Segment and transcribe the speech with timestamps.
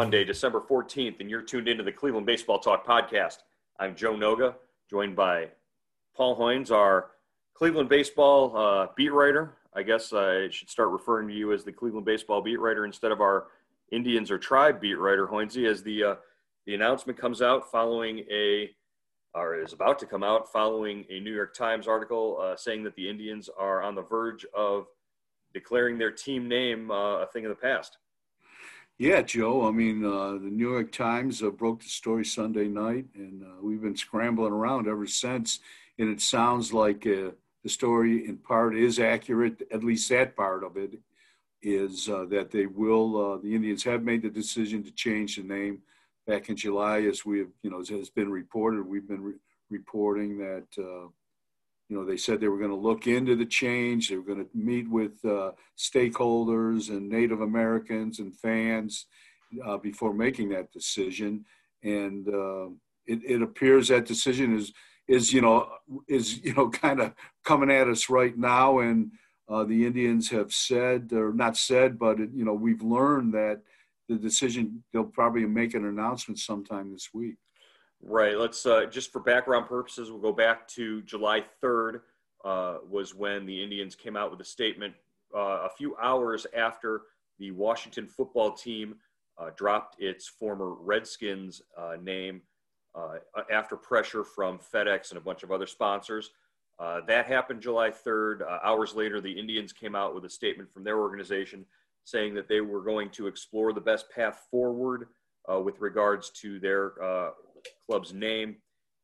[0.00, 3.40] Monday, December 14th, and you're tuned into the Cleveland Baseball Talk podcast.
[3.78, 4.54] I'm Joe Noga,
[4.88, 5.48] joined by
[6.16, 7.10] Paul Hoynes, our
[7.52, 9.58] Cleveland baseball uh, beat writer.
[9.74, 13.12] I guess I should start referring to you as the Cleveland baseball beat writer instead
[13.12, 13.48] of our
[13.92, 16.14] Indians or tribe beat writer, Hoynesy, as the, uh,
[16.64, 18.70] the announcement comes out following a,
[19.34, 22.94] or is about to come out following a New York Times article uh, saying that
[22.94, 24.86] the Indians are on the verge of
[25.52, 27.98] declaring their team name uh, a thing of the past.
[29.00, 29.66] Yeah, Joe.
[29.66, 33.62] I mean, uh, the New York Times uh, broke the story Sunday night, and uh,
[33.62, 35.60] we've been scrambling around ever since.
[35.98, 37.30] And it sounds like uh,
[37.62, 39.66] the story, in part, is accurate.
[39.72, 40.98] At least that part of it
[41.62, 43.16] is uh, that they will.
[43.16, 45.78] Uh, the Indians have made the decision to change the name
[46.26, 48.86] back in July, as we have, you know, as has been reported.
[48.86, 49.40] We've been re-
[49.70, 50.66] reporting that
[51.90, 54.08] you know, they said they were going to look into the change.
[54.08, 59.06] They were going to meet with uh, stakeholders and Native Americans and fans
[59.66, 61.44] uh, before making that decision.
[61.82, 62.68] And uh,
[63.06, 64.72] it, it, appears that decision is
[65.08, 65.68] is you know
[66.06, 67.12] is you know kind of
[67.44, 68.78] coming at us right now.
[68.78, 69.10] And
[69.48, 73.62] uh, the Indians have said, or not said, but it, you know we've learned that
[74.08, 77.36] the decision they'll probably make an announcement sometime this week.
[78.02, 78.36] Right.
[78.36, 82.00] Let's uh, just for background purposes, we'll go back to July 3rd,
[82.44, 84.94] uh, was when the Indians came out with a statement
[85.36, 87.02] uh, a few hours after
[87.38, 88.96] the Washington football team
[89.38, 92.40] uh, dropped its former Redskins uh, name
[92.94, 93.18] uh,
[93.52, 96.30] after pressure from FedEx and a bunch of other sponsors.
[97.06, 98.42] that happened July 3rd.
[98.64, 101.66] hours later, the Indians came out with a statement from their organization
[102.04, 105.08] saying that they were going to explore the best path forward
[105.62, 106.92] with regards to their
[107.86, 108.56] club's name.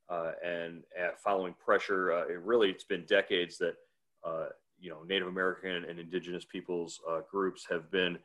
[0.09, 0.84] Uh, and
[1.19, 3.75] following pressure, uh, it really it's been decades that
[4.25, 4.47] uh,
[4.78, 8.16] you know Native American and Indigenous peoples uh, groups have been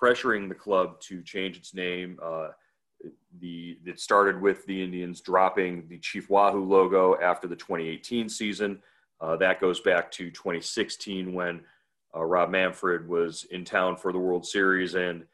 [0.00, 2.18] pressuring the club to change its name.
[2.22, 2.48] Uh,
[3.40, 8.78] the it started with the Indians dropping the Chief Wahoo logo after the 2018 season.
[9.22, 11.60] Uh, that goes back to 2016 when
[12.14, 15.24] Rob Manfred was in town for the World Series and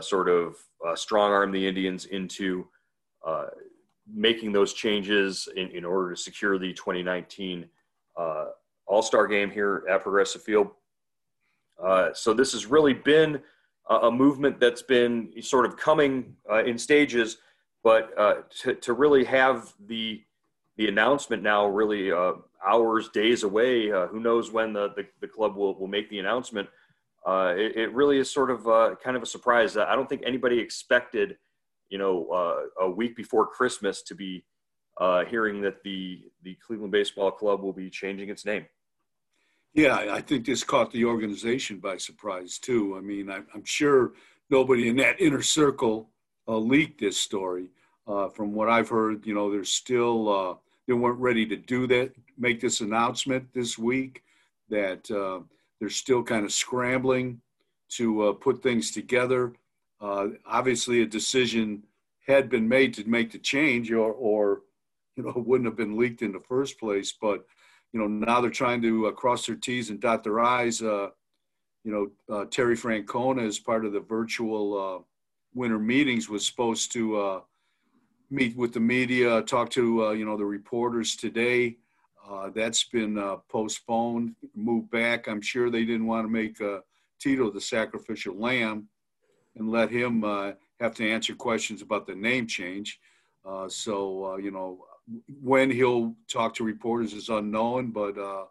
[0.00, 0.56] sort of
[0.94, 2.68] strong armed the Indians into
[4.10, 7.66] making those changes in, in order to secure the 2019
[8.16, 8.46] uh,
[8.86, 10.68] All Star game here at Progressive Field.
[11.82, 13.40] Uh, so this has really been
[13.88, 17.38] a, a, movement that's been sort of coming uh, in stages,
[17.82, 20.22] but uh, to, to really have the
[20.76, 22.32] the announcement now really uh,
[22.66, 23.92] hours, days away.
[23.92, 26.66] Uh, who knows when the, the, the, club will, will make the announcement.
[27.26, 28.64] It, it, really is sort of
[29.02, 29.76] kind of a surprise.
[29.76, 31.36] I don't think anybody expected–
[31.92, 34.42] you know, uh, a week before Christmas to be
[34.98, 38.64] uh, hearing that the the Cleveland Baseball Club will be changing its name.
[39.74, 42.96] Yeah, I think this caught the organization by surprise too.
[42.96, 44.12] I mean, I, am sure
[44.48, 46.08] nobody in that inner circle
[46.48, 47.68] uh, leaked this story.
[48.06, 50.54] Uh, from what I've heard, you know, they're still uh,
[50.88, 54.22] they weren't ready to do that, make this announcement this week.
[54.70, 55.40] That uh,
[55.78, 57.42] they're still kind of scrambling
[57.96, 59.52] to put things together.
[60.02, 61.84] Uh, obviously, a decision
[62.26, 64.62] had been made to make the change, or, or
[65.16, 67.12] you know, wouldn't have been leaked in the first place.
[67.12, 67.46] But
[67.92, 70.82] you know, now they're trying to uh, cross their T's and dot their I's.
[70.82, 71.10] Uh,
[71.84, 75.02] you know, uh, Terry Francona, as part of the virtual uh,
[75.54, 77.40] winter meetings, was supposed to uh,
[78.30, 81.76] meet with the media, talk to you know the reporters today.
[82.54, 85.28] that's been postponed, moved back.
[85.28, 86.56] I'm sure they didn't want to make
[87.20, 88.88] Tito the sacrificial lamb
[89.56, 93.00] and let him uh, have to answer questions about the name change.
[93.44, 94.84] Uh, so, uh, you know,
[95.42, 98.44] when he'll talk to reporters is unknown, but, uh,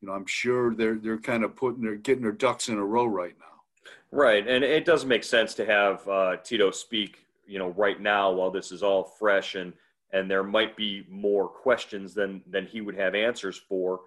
[0.00, 2.84] you know, I'm sure they're, they're kind of putting their, getting their ducks in a
[2.84, 3.90] row right now.
[4.12, 4.46] Right.
[4.46, 8.50] And it does make sense to have uh, Tito speak, you know, right now while
[8.50, 9.72] this is all fresh and,
[10.12, 14.00] and there might be more questions than, than he would have answers for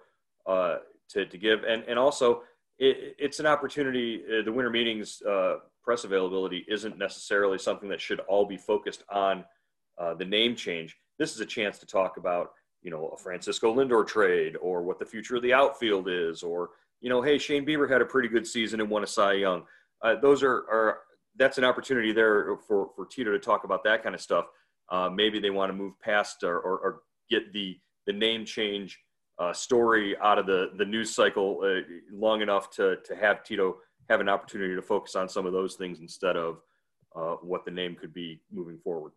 [0.46, 0.78] uh,
[1.10, 1.64] to, to give.
[1.64, 2.42] And, and also,
[2.80, 4.22] it, it's an opportunity.
[4.26, 9.04] Uh, the winter meetings uh, press availability isn't necessarily something that should all be focused
[9.10, 9.44] on
[9.98, 10.96] uh, the name change.
[11.18, 14.98] This is a chance to talk about, you know, a Francisco Lindor trade or what
[14.98, 16.70] the future of the outfield is, or
[17.02, 19.64] you know, hey, Shane Bieber had a pretty good season and won a Cy Young.
[20.02, 20.98] Uh, those are, are
[21.36, 24.46] that's an opportunity there for for Tito to talk about that kind of stuff.
[24.90, 28.98] Uh, maybe they want to move past or, or, or, get the the name change
[29.40, 31.80] uh, story out of the the news cycle uh,
[32.12, 33.78] long enough to to have Tito
[34.08, 36.60] have an opportunity to focus on some of those things instead of
[37.16, 39.12] uh, what the name could be moving forward.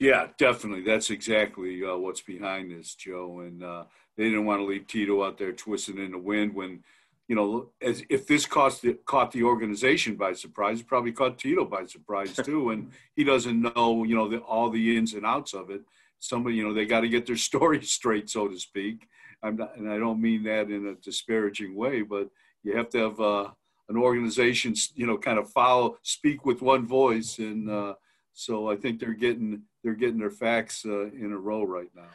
[0.00, 0.82] Yeah, definitely.
[0.82, 3.40] That's exactly uh, what's behind this, Joe.
[3.40, 3.84] And uh,
[4.16, 6.82] they didn't want to leave Tito out there twisting in the wind when,
[7.28, 11.38] you know, as if this caught the, caught the organization by surprise, it probably caught
[11.38, 12.70] Tito by surprise too.
[12.70, 15.82] and he doesn't know, you know, the, all the ins and outs of it.
[16.18, 19.06] Somebody, you know, they got to get their story straight, so to speak.
[19.42, 22.28] I'm not, and I don't mean that in a disparaging way, but
[22.62, 23.48] you have to have uh,
[23.88, 27.94] an organization, you know, kind of follow, speak with one voice, and uh,
[28.32, 32.08] so I think they're getting they're getting their facts uh, in a row right now.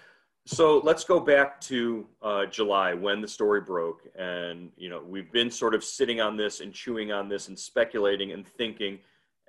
[0.48, 5.32] So let's go back to uh, July when the story broke, and you know we've
[5.32, 9.00] been sort of sitting on this and chewing on this and speculating and thinking,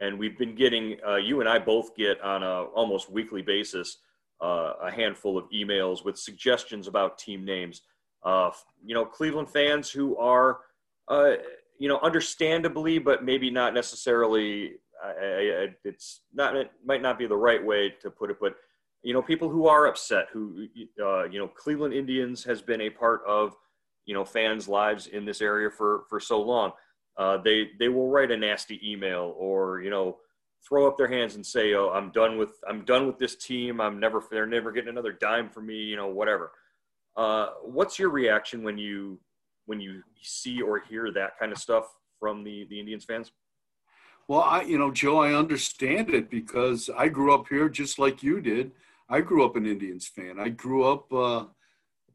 [0.01, 3.99] and we've been getting uh, you and I both get on a almost weekly basis
[4.41, 7.83] uh, a handful of emails with suggestions about team names.
[8.25, 8.51] Uh,
[8.85, 10.59] you know, Cleveland fans who are
[11.09, 11.35] uh,
[11.79, 14.73] you know understandably, but maybe not necessarily
[15.03, 18.57] I, I, it's not it might not be the right way to put it, but
[19.03, 20.67] you know people who are upset, who
[21.01, 23.55] uh, you know Cleveland Indians has been a part of
[24.05, 26.73] you know fans' lives in this area for for so long.
[27.17, 30.17] Uh, they they will write a nasty email or you know
[30.67, 33.81] throw up their hands and say, "Oh, I'm done with I'm done with this team.
[33.81, 36.53] I'm never they're never getting another dime from me." You know, whatever.
[37.17, 39.19] Uh, what's your reaction when you
[39.67, 41.87] when you see or hear that kind of stuff
[42.19, 43.33] from the the Indians fans?
[44.29, 48.25] Well, I, you know, Joe, I understand it because I grew up here just like
[48.25, 48.73] you did.
[49.09, 50.41] I grew up an Indians fan.
[50.41, 51.45] I grew up, uh,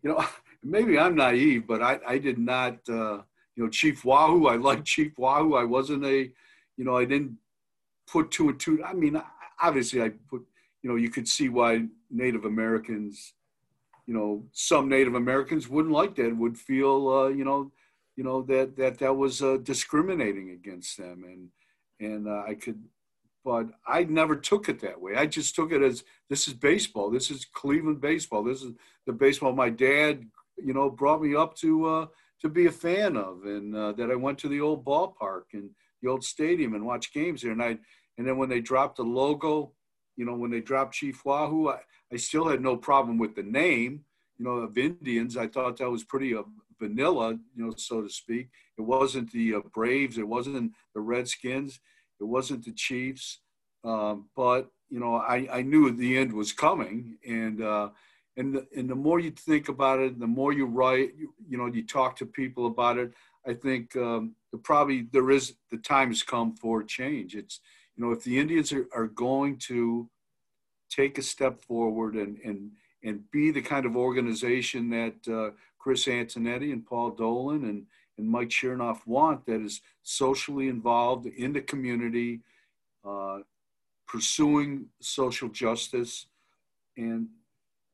[0.03, 0.25] you know,
[0.63, 3.21] maybe I'm naive, but I, I did not, uh,
[3.55, 4.47] you know, Chief Wahoo.
[4.47, 5.55] I liked Chief Wahoo.
[5.55, 6.29] I wasn't a,
[6.75, 7.37] you know, I didn't
[8.11, 8.83] put two and two.
[8.83, 9.21] I mean,
[9.61, 10.45] obviously, I put,
[10.81, 13.33] you know, you could see why Native Americans,
[14.05, 16.35] you know, some Native Americans wouldn't like that.
[16.35, 17.71] Would feel, uh, you know,
[18.15, 21.49] you know that that that was uh, discriminating against them and
[21.99, 22.83] and uh, I could,
[23.45, 25.15] but I never took it that way.
[25.15, 27.11] I just took it as this is baseball.
[27.11, 28.43] This is Cleveland baseball.
[28.43, 28.73] This is
[29.05, 30.25] the baseball my dad,
[30.57, 32.05] you know, brought me up to uh,
[32.41, 35.69] to be a fan of, and uh, that I went to the old ballpark and
[36.01, 37.51] the old stadium and watched games there.
[37.51, 37.77] And I,
[38.17, 39.71] and then when they dropped the logo,
[40.17, 41.79] you know, when they dropped Chief Wahoo, I,
[42.11, 44.03] I still had no problem with the name,
[44.37, 45.37] you know, of Indians.
[45.37, 46.43] I thought that was pretty uh,
[46.79, 48.49] vanilla, you know, so to speak.
[48.77, 50.17] It wasn't the uh, Braves.
[50.17, 51.79] It wasn't the Redskins.
[52.19, 53.39] It wasn't the Chiefs.
[53.83, 57.89] Um, but you know, I, I knew the end was coming, and uh,
[58.37, 61.57] and the, and the more you think about it, the more you write, you, you
[61.57, 63.13] know, you talk to people about it.
[63.47, 67.35] I think um, the, probably there is the time has come for change.
[67.35, 67.59] It's
[68.01, 70.09] you know, if the Indians are, are going to
[70.89, 72.71] take a step forward and and
[73.03, 77.85] and be the kind of organization that uh, Chris Antonetti and Paul Dolan and
[78.17, 82.41] and Mike Chernoff want that is socially involved in the community,
[83.05, 83.39] uh,
[84.07, 86.25] pursuing social justice.
[86.97, 87.27] And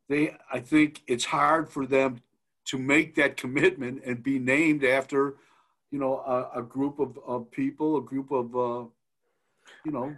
[0.07, 2.21] they, I think it's hard for them
[2.65, 5.35] to make that commitment and be named after,
[5.91, 8.87] you know, a, a group of, of people, a group of, uh,
[9.87, 10.13] you know,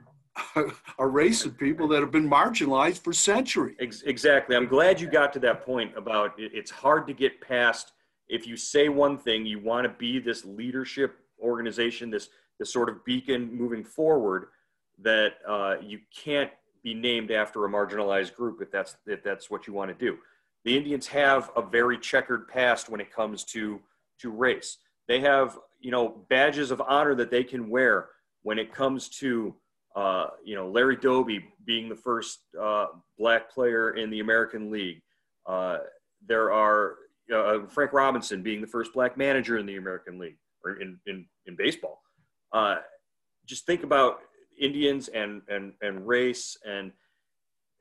[0.99, 4.03] a race of people that have been marginalized for centuries.
[4.05, 4.55] Exactly.
[4.55, 7.91] I'm glad you got to that point about it's hard to get past
[8.27, 12.89] if you say one thing, you want to be this leadership organization, this this sort
[12.89, 14.47] of beacon moving forward,
[15.01, 16.51] that uh, you can't
[16.83, 20.17] be named after a marginalized group if that's if that's what you want to do.
[20.65, 23.79] The Indians have a very checkered past when it comes to
[24.19, 24.77] to race.
[25.07, 28.09] They have you know badges of honor that they can wear
[28.43, 29.55] when it comes to
[29.96, 35.01] uh, you know Larry Doby being the first uh, black player in the American League.
[35.46, 35.79] Uh,
[36.27, 36.96] there are
[37.34, 41.25] uh, Frank Robinson being the first black manager in the American League or in, in,
[41.46, 42.01] in baseball.
[42.51, 42.77] Uh,
[43.46, 44.19] just think about
[44.60, 46.91] Indians and, and, and race and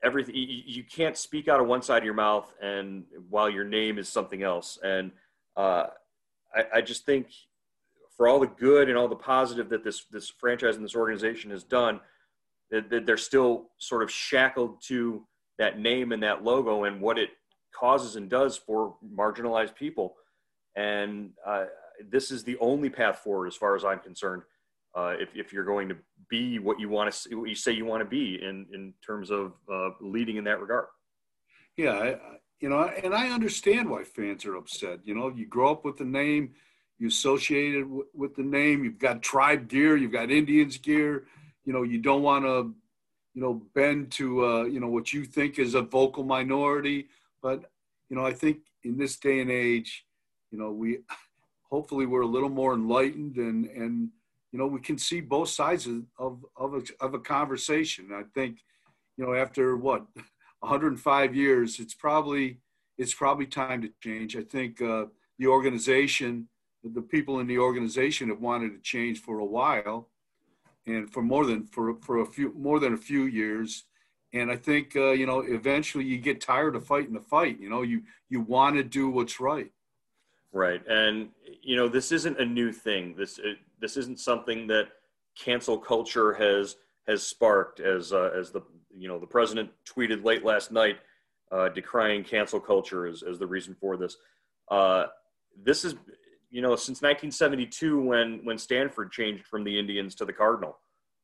[0.03, 0.35] everything.
[0.35, 3.97] You, you, can't speak out of one side of your mouth and while your name
[3.97, 4.77] is something else.
[4.83, 5.11] And
[5.57, 5.87] uh,
[6.55, 7.27] I, I just think
[8.19, 11.49] for all the good and all the positive that this, this franchise and this organization
[11.51, 12.01] has done,
[12.69, 15.25] that, that they're still sort of shackled to
[15.57, 17.29] that name and that logo and what it
[17.73, 20.15] causes and does for marginalized people.
[20.75, 21.67] And uh,
[22.11, 24.41] this is the only path forward, as far as I'm concerned.
[24.93, 25.95] Uh, if, if you're going to
[26.29, 29.31] be what you want to, what you say you want to be in in terms
[29.31, 30.87] of uh, leading in that regard.
[31.77, 32.17] Yeah, I,
[32.59, 34.99] you know, and I understand why fans are upset.
[35.05, 36.55] You know, you grow up with the name,
[36.99, 38.83] you associated w- with the name.
[38.83, 41.25] You've got tribe gear, you've got Indians gear.
[41.65, 42.73] You know, you don't want to,
[43.33, 47.07] you know, bend to uh, you know what you think is a vocal minority.
[47.41, 47.71] But
[48.09, 50.05] you know, I think in this day and age,
[50.51, 50.99] you know, we
[51.69, 54.09] hopefully we're a little more enlightened and and
[54.51, 58.09] you know we can see both sides of of of a, of a conversation.
[58.13, 58.59] I think,
[59.17, 60.05] you know, after what
[60.59, 62.59] 105 years, it's probably
[62.97, 64.35] it's probably time to change.
[64.35, 65.05] I think uh,
[65.37, 66.49] the organization,
[66.83, 70.09] the people in the organization have wanted to change for a while,
[70.85, 73.85] and for more than for for a few more than a few years.
[74.31, 77.59] And I think uh, you know eventually you get tired of fighting the fight.
[77.59, 79.71] You know you you want to do what's right.
[80.51, 81.29] Right, and
[81.61, 83.15] you know this isn't a new thing.
[83.15, 84.87] This it, this isn't something that
[85.37, 87.79] cancel culture has has sparked.
[87.79, 88.61] As uh, as the
[88.95, 90.97] you know the president tweeted late last night,
[91.51, 94.17] uh, decrying cancel culture as as the reason for this.
[94.69, 95.07] Uh,
[95.63, 95.95] this is
[96.49, 100.77] you know since 1972 when when Stanford changed from the Indians to the Cardinal.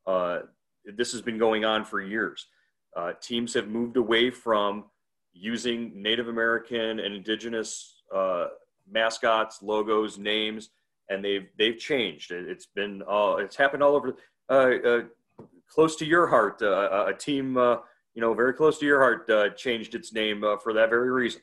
[0.05, 0.39] Uh,
[0.97, 2.47] this has been going on for years.
[2.95, 4.85] Uh, teams have moved away from
[5.33, 8.47] using Native American and indigenous uh,
[8.89, 10.69] mascots, logos, names,
[11.09, 12.31] and they've they've changed.
[12.31, 14.15] It, has been uh, it's happened all over,
[14.49, 15.01] uh, uh,
[15.69, 16.61] close to your heart.
[16.61, 17.77] Uh, a team, uh,
[18.13, 21.41] you know, very close to your heart, changed its name for that very reason.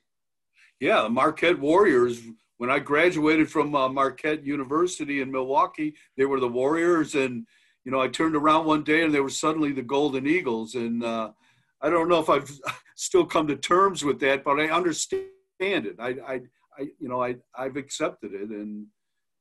[0.80, 2.20] Yeah, the Marquette Warriors.
[2.62, 7.44] When I graduated from uh, Marquette University in Milwaukee, they were the Warriors, and
[7.84, 11.02] you know, I turned around one day and they were suddenly the Golden Eagles, and
[11.02, 11.32] uh,
[11.80, 12.48] I don't know if I've
[12.94, 15.26] still come to terms with that, but I understand
[15.60, 15.96] it.
[15.98, 16.40] I, I
[16.78, 18.86] I, you know, I, I've accepted it and,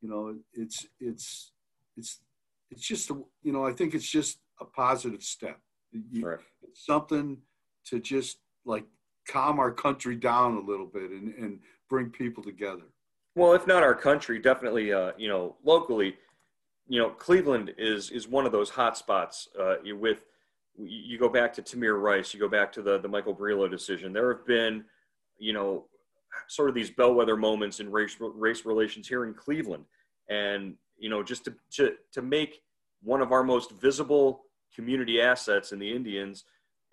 [0.02, 1.52] you know, it's, it's,
[1.98, 2.20] it's,
[2.70, 5.60] it's just, a, you know, I think it's just a positive step.
[5.92, 6.40] You, right.
[6.64, 7.38] It's something
[7.86, 8.86] to just like
[9.28, 11.60] calm our country down a little bit and, and
[11.90, 12.84] bring people together.
[13.36, 16.16] Well, if not our country, definitely, uh, you know, locally,
[16.88, 20.26] you know, Cleveland is, is one of those hot spots uh, with,
[20.78, 24.12] you go back to Tamir Rice, you go back to the, the Michael Brelo decision.
[24.12, 24.84] There have been,
[25.38, 25.86] you know,
[26.48, 29.86] sort of these bellwether moments in race race relations here in Cleveland,
[30.30, 32.62] and you know, just to to to make
[33.04, 36.46] one of our most visible community assets in the Indians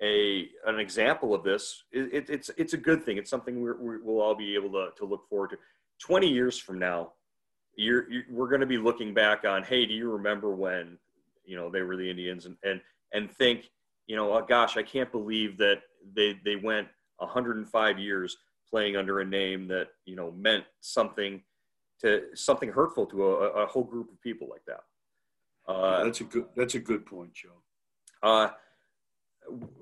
[0.02, 1.84] a an example of this.
[1.92, 3.16] It, it, it's it's a good thing.
[3.16, 5.58] It's something we will all be able to to look forward to.
[6.00, 7.12] Twenty years from now,
[7.76, 9.62] you're, you're we're going to be looking back on.
[9.62, 10.98] Hey, do you remember when
[11.44, 12.80] you know they were the Indians and and
[13.12, 13.70] and think
[14.08, 15.82] you know, oh, gosh, I can't believe that
[16.14, 16.88] they they went
[17.18, 18.36] 105 years
[18.68, 21.42] playing under a name that you know meant something
[22.00, 24.80] to something hurtful to a, a whole group of people like that.
[25.70, 26.46] Uh, that's a good.
[26.56, 27.62] That's a good point, Joe.
[28.22, 28.48] Uh,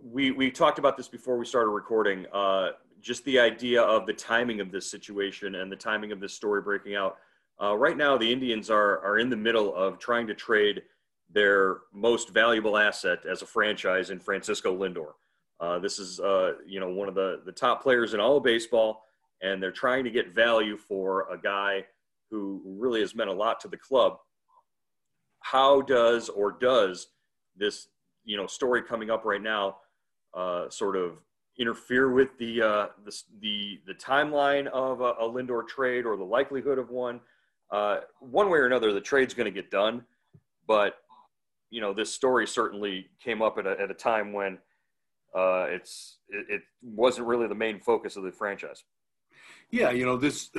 [0.02, 2.26] we we talked about this before we started recording.
[2.32, 2.70] Uh,
[3.06, 6.60] just the idea of the timing of this situation and the timing of this story
[6.60, 7.18] breaking out.
[7.62, 10.82] Uh, right now, the Indians are are in the middle of trying to trade
[11.32, 15.12] their most valuable asset as a franchise in Francisco Lindor.
[15.60, 18.42] Uh, this is, uh, you know, one of the, the top players in all of
[18.42, 19.04] baseball,
[19.40, 21.84] and they're trying to get value for a guy
[22.30, 24.18] who really has meant a lot to the club.
[25.40, 27.08] How does or does
[27.56, 27.88] this,
[28.24, 29.76] you know, story coming up right now
[30.34, 31.22] uh, sort of
[31.58, 36.24] interfere with the, uh, the, the, the, timeline of a, a, Lindor trade or the
[36.24, 37.20] likelihood of one?
[37.70, 40.04] Uh, one way or another, the trade's going to get done,
[40.66, 40.98] but
[41.70, 44.58] you know, this story certainly came up at a, at a time when
[45.34, 48.84] uh, it's it, it, wasn't really the main focus of the franchise.
[49.70, 50.50] Yeah, you know this.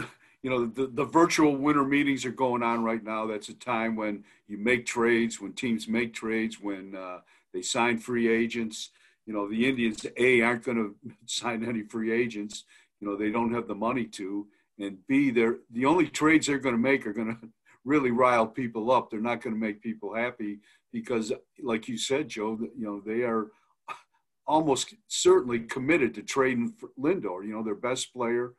[0.44, 3.26] You know the, the virtual winter meetings are going on right now.
[3.26, 7.22] That's a time when you make trades, when teams make trades, when uh,
[7.54, 8.92] they sign free agents.
[9.28, 12.64] You know the Indians a aren't going to sign any free agents.
[13.00, 14.48] You know they don't have the money to,
[14.80, 17.50] and b they're the only trades they're going to make are going to
[17.86, 19.12] really rile people up.
[19.12, 20.60] They're not going to make people happy
[20.92, 21.32] because,
[21.62, 23.48] like you said, Joe, you know they are
[24.48, 27.46] almost certainly committed to trading for Lindor.
[27.46, 28.54] You know, their best player.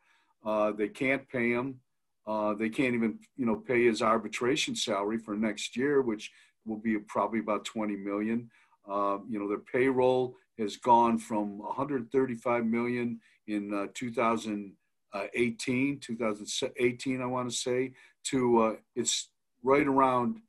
[0.44, 1.80] Uh, they can't pay him.
[2.26, 6.30] Uh, they can't even, you know, pay his arbitration salary for next year, which
[6.66, 8.50] will be probably about 20 million.
[8.88, 17.26] Uh, you know, their payroll has gone from 135 million in uh, 2018, 2018, I
[17.26, 17.92] want to say,
[18.24, 19.28] to uh, it's
[19.62, 20.40] right around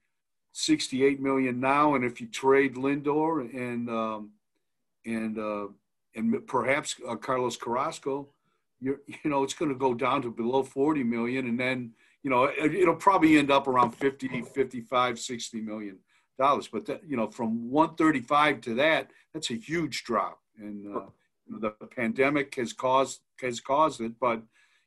[0.54, 1.96] 68 million now.
[1.96, 4.32] And if you trade Lindor and um,
[5.06, 5.68] and uh,
[6.16, 8.28] and perhaps uh, Carlos Carrasco,
[8.80, 12.30] you you know it's going to go down to below 40 million, and then you
[12.30, 15.98] know, it, will probably end up around 50, 55, 60 million
[16.40, 16.68] dollars.
[16.68, 20.40] But that, you know, from 135 to that, that's a huge drop.
[20.58, 21.02] And uh,
[21.48, 24.14] the pandemic has caused has caused it.
[24.20, 24.42] But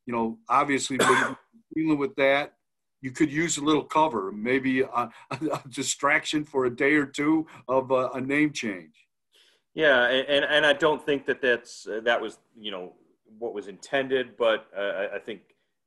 [0.06, 0.98] you know, obviously,
[1.76, 2.54] dealing with that,
[3.00, 7.46] you could use a little cover, maybe a, a distraction for a day or two
[7.68, 8.94] of a, a name change.
[9.74, 12.94] Yeah, and, and I don't think that that's uh, that was you know
[13.38, 15.40] what was intended, but uh, I think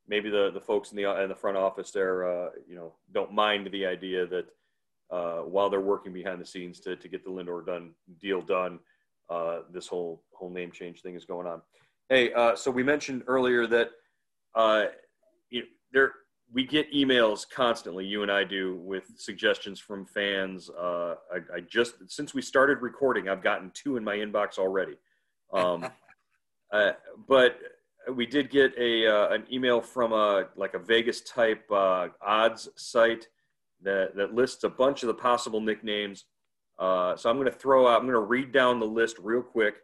[0.07, 3.33] maybe the, the folks in the in the front office there uh, you know don't
[3.33, 4.45] mind the idea that
[5.15, 8.79] uh, while they're working behind the scenes to, to get the Lindor done deal done,
[9.29, 11.61] uh, this whole whole name change thing is going on.
[12.09, 13.91] Hey, uh, so we mentioned earlier that
[15.49, 16.11] you know, there
[16.51, 18.05] we get emails constantly.
[18.05, 20.69] You and I do with suggestions from fans.
[20.69, 24.95] Uh, I, I, just since we started recording, I've gotten two in my inbox already.
[25.53, 25.87] Um,
[26.71, 26.91] uh,
[27.27, 27.59] but
[28.13, 32.69] we did get a uh, an email from a like a Vegas type uh, odds
[32.75, 33.27] site
[33.85, 36.25] that that lists a bunch of the possible nicknames.
[36.77, 37.99] Uh, so I'm going to throw out.
[37.99, 39.75] I'm going to read down the list real quick,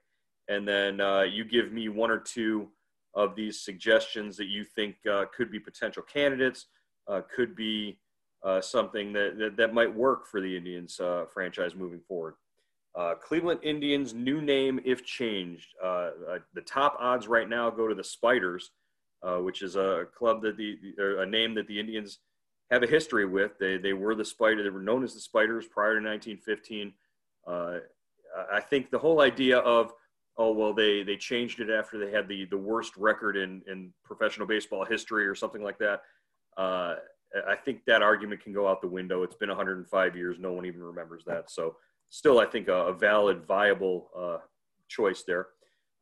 [0.49, 2.69] and then uh, you give me one or two
[3.13, 6.67] of these suggestions that you think uh, could be potential candidates,
[7.07, 7.97] uh, could be
[8.43, 12.35] uh, something that, that, that, might work for the Indians uh, franchise moving forward.
[13.21, 15.67] Cleveland Indians new name if changed.
[15.81, 18.71] The top odds right now go to the Spiders,
[19.39, 20.77] which is a club that the
[21.19, 22.19] a name that the Indians
[22.71, 23.57] have a history with.
[23.59, 24.63] They they were the Spider.
[24.63, 26.93] They were known as the Spiders prior to 1915.
[27.47, 29.93] I think the whole idea of
[30.37, 33.91] oh well they they changed it after they had the the worst record in in
[34.03, 36.01] professional baseball history or something like that
[36.57, 36.95] uh,
[37.47, 40.65] i think that argument can go out the window it's been 105 years no one
[40.65, 41.75] even remembers that so
[42.09, 44.37] still i think a, a valid viable uh,
[44.87, 45.47] choice there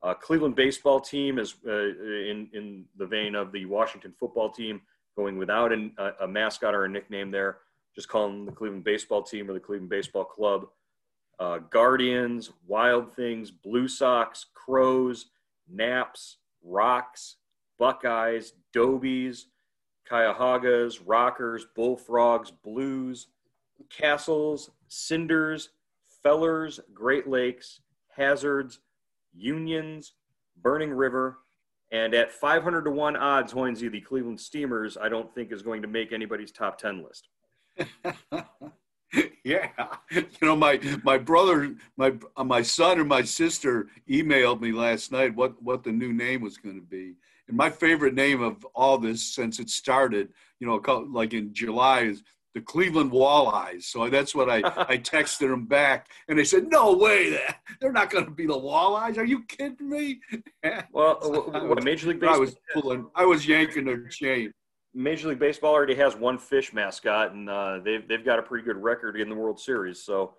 [0.04, 4.82] uh, cleveland baseball team is uh, in in the vein of the washington football team
[5.20, 7.58] going without an, a, a mascot or a nickname there
[7.94, 10.68] just calling them the cleveland baseball team or the cleveland baseball club
[11.40, 15.28] uh, Guardians, Wild Things, Blue Sox, Crows,
[15.70, 17.38] Naps, Rocks,
[17.78, 19.46] Buckeyes, Dobies,
[20.12, 23.28] Cuyahogas, Rockers, Bullfrogs, Blues,
[23.90, 25.70] Castles, Cinders,
[26.24, 27.80] Fellers, Great Lakes,
[28.16, 28.80] Hazards,
[29.34, 30.14] Unions,
[30.62, 31.38] Burning River,
[31.92, 35.82] and at 500 to 1 odds, Hoynesy, the Cleveland Steamers, I don't think is going
[35.82, 37.30] to make anybody's top 10 list.
[39.44, 39.70] yeah,
[40.12, 45.12] you know my my brother, my uh, my son and my sister emailed me last
[45.12, 47.16] night what what the new name was going to be,
[47.48, 52.02] and my favorite name of all this since it started, you know, like in July
[52.02, 52.22] is
[52.56, 53.84] the Cleveland Walleyes.
[53.84, 57.40] So that's what I I texted them back, and they said, "No way,
[57.80, 59.18] they're not going to be the Walleyes.
[59.18, 60.20] Are you kidding me?"
[60.92, 62.36] well, what, Major League Baseball?
[62.36, 64.52] I was pulling, I was yanking their chain.
[64.94, 68.66] Major League Baseball already has one fish mascot, and uh, they've they've got a pretty
[68.66, 70.04] good record in the World Series.
[70.04, 70.36] So,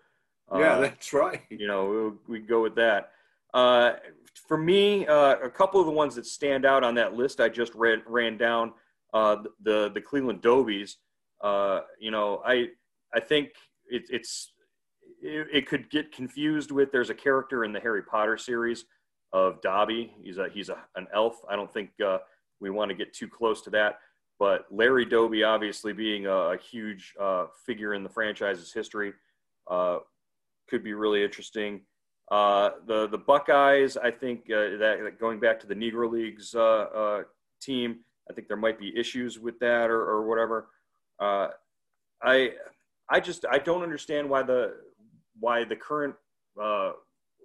[0.53, 1.43] uh, yeah, that's right.
[1.51, 3.13] You know, we, we go with that.
[3.55, 3.93] Uh,
[4.49, 7.49] for me, uh, a couple of the ones that stand out on that list I
[7.49, 8.73] just read ran down
[9.15, 10.97] uh, the the Cleveland Dobies.
[11.43, 12.69] Uh, you know, I
[13.15, 13.51] I think
[13.87, 14.53] it, it's
[15.23, 16.93] it, it, could get confused with.
[16.93, 18.85] There's a character in the Harry Potter series
[19.33, 20.13] of Dobby.
[20.23, 21.37] He's a he's a, an elf.
[21.49, 21.91] I don't think
[22.61, 23.99] we want to get too close to that.
[24.39, 29.13] But Larry Doby, obviously being a, a huge uh, figure in the franchise's history,
[29.71, 29.99] uh,
[30.69, 31.83] could be really interesting.
[32.31, 36.55] Uh, the the Buckeyes, I think uh, that, that, going back to the Negro Leagues
[36.55, 37.23] uh, uh,
[37.61, 37.99] team,
[38.31, 40.69] I think there might be issues with that or, or whatever.
[41.21, 41.49] Uh,
[42.23, 42.53] I
[43.09, 44.77] I just I don't understand why the
[45.39, 46.15] why the current
[46.61, 46.93] uh,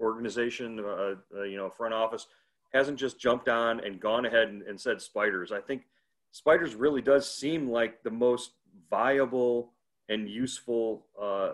[0.01, 2.27] organization, uh, you know, front office
[2.73, 5.51] hasn't just jumped on and gone ahead and, and said spiders.
[5.51, 5.83] I think
[6.31, 8.51] spiders really does seem like the most
[8.89, 9.71] viable
[10.09, 11.53] and useful uh,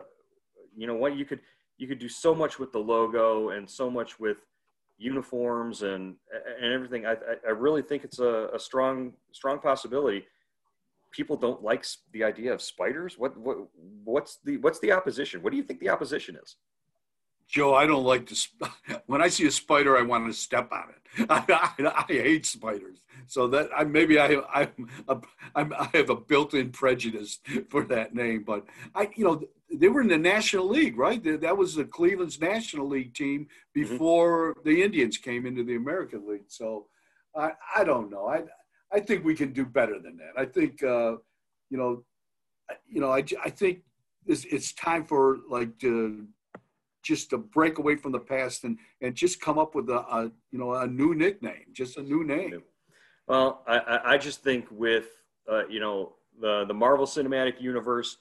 [0.75, 1.39] you know what you could
[1.77, 4.37] you could do so much with the logo and so much with
[4.97, 6.15] uniforms and
[6.61, 7.15] and everything i
[7.47, 10.23] i really think it's a, a strong strong possibility
[11.11, 13.57] people don't like the idea of spiders what what
[14.03, 16.55] what's the what's the opposition what do you think the opposition is
[17.51, 18.35] Joe, I don't like to.
[19.07, 21.25] When I see a spider, I want to step on it.
[21.29, 26.09] I, I, I hate spiders, so that I, maybe I have I'm, I'm, i have
[26.09, 28.43] a built-in prejudice for that name.
[28.45, 31.21] But I, you know, they were in the National League, right?
[31.41, 33.81] That was the Cleveland's National League team mm-hmm.
[33.81, 34.69] before mm-hmm.
[34.69, 36.47] the Indians came into the American League.
[36.47, 36.87] So
[37.35, 38.27] I, I don't know.
[38.27, 38.43] I,
[38.93, 40.33] I think we can do better than that.
[40.37, 41.15] I think, uh,
[41.69, 42.03] you know,
[42.87, 43.79] you know, I, I think
[44.25, 46.27] it's, it's time for like to
[47.03, 50.31] just to break away from the past and and just come up with a, a
[50.51, 52.61] you know a new nickname, just a new name.
[53.27, 55.07] Well, I, I just think with
[55.49, 58.17] uh, you know, the the Marvel Cinematic Universe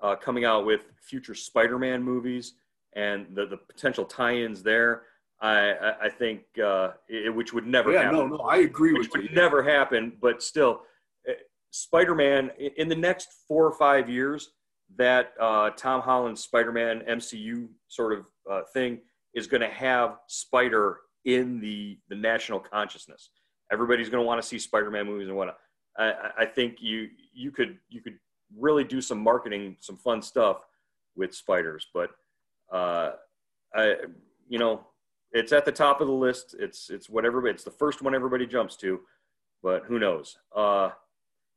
[0.00, 2.54] uh, coming out with future Spider-Man movies
[2.94, 5.02] and the the potential tie-ins there.
[5.42, 8.06] I I, think uh, it, which would never happen.
[8.12, 8.30] yeah, happen.
[8.30, 9.36] no, no, I agree which with would you.
[9.36, 10.12] never happen.
[10.20, 10.82] But still,
[11.28, 11.32] eh,
[11.70, 14.52] Spider-Man in the next four or five years,
[14.96, 19.00] that uh, Tom Holland Spider-Man MCU sort of uh, thing
[19.34, 23.30] is going to have Spider in the the national consciousness.
[23.72, 25.58] Everybody's going to want to see Spider-Man movies and whatnot.
[25.98, 28.18] I, I- I think you you could you could
[28.56, 30.58] really do some marketing, some fun stuff
[31.16, 31.86] with spiders.
[31.92, 32.10] But
[32.72, 33.12] uh,
[33.74, 33.96] I
[34.48, 34.86] you know
[35.32, 36.54] it's at the top of the list.
[36.58, 37.54] It's it's what everybody.
[37.54, 39.00] It's the first one everybody jumps to,
[39.62, 40.38] but who knows?
[40.54, 40.90] Uh,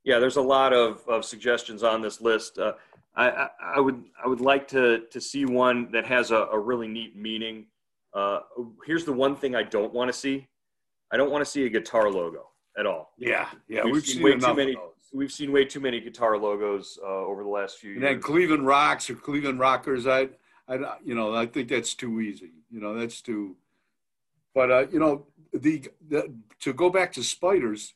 [0.03, 2.59] yeah, there's a lot of, of suggestions on this list.
[2.59, 2.73] Uh,
[3.15, 6.59] I, I, I would I would like to to see one that has a, a
[6.59, 7.65] really neat meaning.
[8.13, 8.39] Uh,
[8.85, 10.47] here's the one thing I don't want to see.
[11.11, 13.13] I don't want to see a guitar logo at all.
[13.17, 14.77] Yeah, yeah, We've we've, seen seen, way too many-
[15.13, 18.11] We've seen way too many guitar logos uh, over the last few And years.
[18.11, 20.29] And then Cleveland Rocks or Cleveland Rockers, I,
[20.67, 22.51] I, you know, I think that's too easy.
[22.69, 23.55] You know, that's too.
[24.55, 27.93] But uh, you know, the, the to go back to spiders,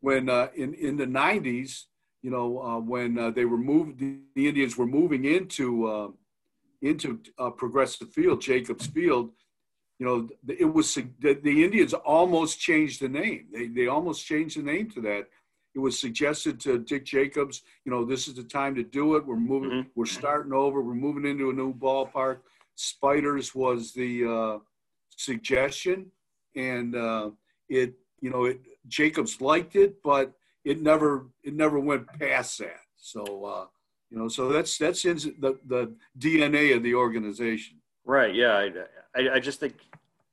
[0.00, 1.84] when uh, in in the '90s,
[2.22, 6.08] you know, uh, when uh, they were moved, the, the Indians were moving into uh,
[6.80, 9.30] into uh, Progressive Field, Jacobs Field.
[9.98, 13.46] You know, it was the, the Indians almost changed the name.
[13.52, 15.24] They they almost changed the name to that.
[15.74, 19.26] It was suggested to Dick Jacobs, you know, this is the time to do it.
[19.26, 19.86] We're moving, Mhm.
[19.96, 20.80] we're starting over.
[20.80, 22.38] We're moving into a new ballpark.
[22.76, 24.58] Spiders was the uh,
[25.16, 26.10] suggestion,
[26.56, 27.30] and uh,
[27.68, 30.32] it, you know, it Jacobs liked it, but
[30.64, 32.80] it never, it never went past that.
[32.96, 33.66] So, uh,
[34.10, 37.78] you know, so that's that's in the the DNA of the organization.
[38.04, 38.34] Right.
[38.34, 38.52] Yeah.
[38.52, 38.70] I,
[39.16, 39.74] I, I just think,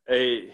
[0.10, 0.54] a,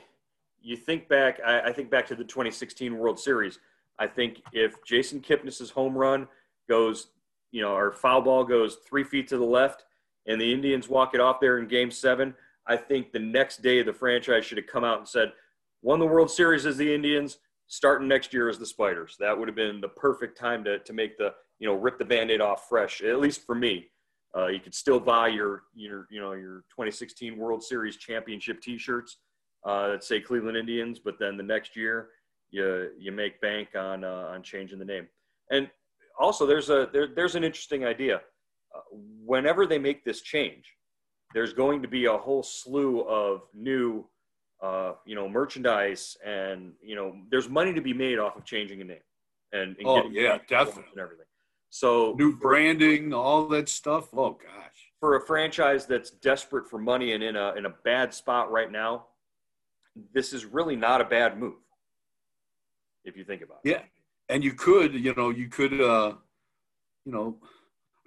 [0.62, 1.40] you think back.
[1.46, 3.60] I, I think back to the 2016 World Series.
[4.00, 6.28] I think if Jason Kipnis's home run
[6.70, 7.08] goes,
[7.52, 9.86] you know, or foul ball goes three feet to the left,
[10.28, 12.36] and the Indians walk it off there in Game Seven,
[12.68, 15.34] I think the next day the franchise should have come out and said,
[15.82, 17.40] "Won the World Series as the Indians.
[17.70, 20.94] Starting next year as the Spiders." That would have been the perfect time to to
[20.94, 23.02] make the you know rip the Band-Aid off fresh.
[23.02, 23.90] At least for me.
[24.36, 29.18] Uh, you could still buy your your you know your 2016 World Series championship T-shirts
[29.66, 32.10] uh, that say Cleveland Indians, but then the next year
[32.52, 35.08] you you make bank on uh, on changing the name.
[35.52, 35.70] And
[36.20, 38.22] also, there's a there, there's an interesting idea.
[38.76, 38.80] Uh,
[39.26, 40.74] whenever they make this change,
[41.38, 44.04] there's going to be a whole slew of new
[44.60, 48.82] uh, you know merchandise, and you know there's money to be made off of changing
[48.82, 48.98] a name
[49.54, 50.86] and, and Oh, yeah, definitely.
[50.94, 51.28] and everything.
[51.70, 54.10] So New branding, all that stuff.
[54.16, 54.80] Oh gosh.
[55.00, 58.72] for a franchise that's desperate for money and in a in a bad spot right
[58.72, 59.06] now,
[60.12, 61.62] this is really not a bad move.
[63.06, 63.70] If you think about it.
[63.70, 63.82] Yeah,
[64.28, 66.14] and you could, you know, you could, uh,
[67.06, 67.38] you know,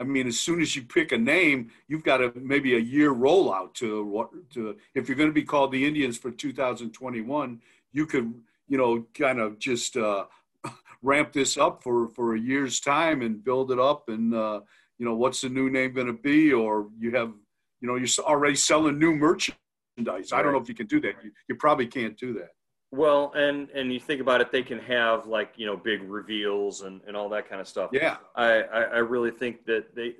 [0.00, 3.14] I mean, as soon as you pick a name, you've got a maybe a year
[3.14, 7.60] rollout to what to if you're going to be called the Indians for 2021,
[7.92, 8.32] you could,
[8.66, 10.24] you know, kind of just uh,
[11.02, 14.60] ramp this up for for a year's time and build it up, and uh,
[14.98, 17.32] you know, what's the new name going to be, or you have,
[17.80, 20.32] you know, you're already selling new merchandise.
[20.32, 21.14] I don't know if you can do that.
[21.22, 22.50] You, you probably can't do that.
[22.92, 26.82] Well, and and you think about it, they can have like you know big reveals
[26.82, 27.90] and and all that kind of stuff.
[27.92, 28.16] Yeah.
[28.34, 30.16] I, I, I really think that they,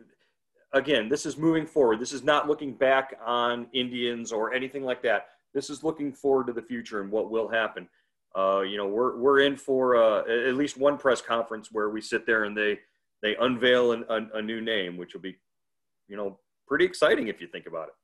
[0.73, 1.99] again, this is moving forward.
[1.99, 5.27] This is not looking back on Indians or anything like that.
[5.53, 7.89] This is looking forward to the future and what will happen.
[8.37, 12.01] Uh, you know, we're, we're in for uh, at least one press conference where we
[12.01, 12.79] sit there and they,
[13.21, 15.37] they unveil an, a, a new name, which will be,
[16.07, 17.95] you know, pretty exciting if you think about it.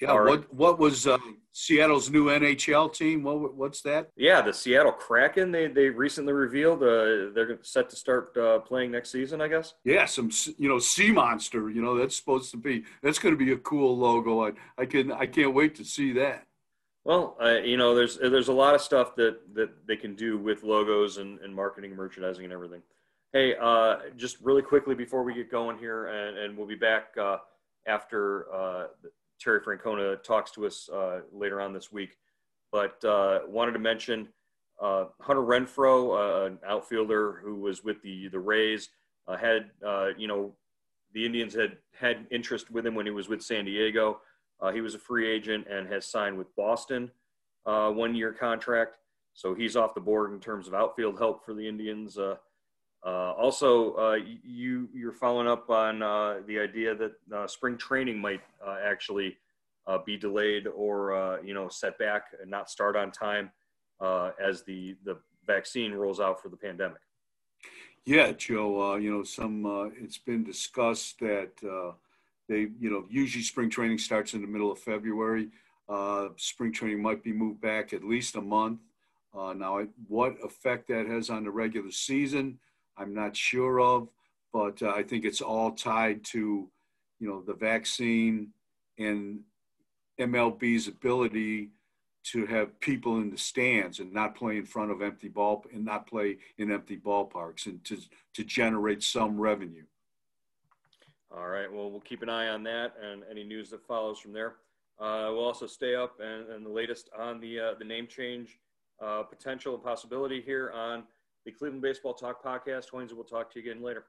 [0.00, 0.12] Yeah.
[0.12, 1.18] What what was uh,
[1.52, 3.22] Seattle's new NHL team?
[3.22, 4.10] What what's that?
[4.16, 8.90] Yeah, the Seattle Kraken, they, they recently revealed uh, they're set to start uh, playing
[8.90, 9.74] next season, I guess.
[9.84, 11.70] Yeah, some you know sea monster.
[11.70, 14.46] You know that's supposed to be that's going to be a cool logo.
[14.46, 16.44] I I can I can't wait to see that.
[17.04, 20.38] Well, uh, you know, there's there's a lot of stuff that that they can do
[20.38, 22.82] with logos and, and marketing, merchandising, and everything.
[23.32, 27.08] Hey, uh, just really quickly before we get going here, and, and we'll be back
[27.20, 27.38] uh,
[27.86, 28.86] after uh,
[29.40, 32.16] Terry Francona talks to us uh, later on this week.
[32.72, 34.28] But uh, wanted to mention
[34.82, 38.88] uh, Hunter Renfroe, uh, an outfielder who was with the the Rays,
[39.28, 39.70] uh, had
[40.16, 40.54] you know
[41.12, 44.20] the Indians had had interest with him when he was with San Diego.
[44.72, 47.10] He was a free agent and has signed with Boston,
[47.64, 48.96] one year contract.
[49.34, 52.16] So he's off the board in terms of outfield help for the Indians.
[52.16, 52.36] Uh,
[53.04, 58.18] uh, also, uh, you you're following up on uh, the idea that uh, spring training
[58.18, 59.36] might uh, actually
[59.86, 63.50] uh, be delayed or you know set back and not start on time
[64.00, 67.00] as the the vaccine rolls out for the pandemic.
[68.06, 68.96] Yeah, Joe.
[68.96, 71.52] You know, some it's been discussed that
[72.48, 75.50] they, you know, usually spring training starts in the middle of February.
[76.36, 78.80] Spring training might be moved back at least a month.
[79.34, 82.58] Now, what effect that has on the regular season,
[82.96, 84.08] I'm not sure of,
[84.52, 86.68] but uh, I think it's all tied to,
[87.18, 88.50] you know, the vaccine
[88.98, 89.40] and
[90.20, 91.70] MLB's ability
[92.24, 95.84] to have people in the stands and not play in front of empty ball and
[95.84, 97.98] not play in empty ballparks and to
[98.32, 99.84] to generate some revenue.
[101.36, 101.70] All right.
[101.70, 104.54] Well, we'll keep an eye on that and any news that follows from there.
[104.98, 108.58] Uh, we'll also stay up and, and the latest on the uh, the name change
[109.02, 111.02] uh, potential and possibility here on
[111.44, 112.90] the Cleveland Baseball Talk podcast.
[112.90, 114.04] Hoynes, we'll talk to you again later.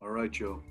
[0.00, 0.62] All right, Joe.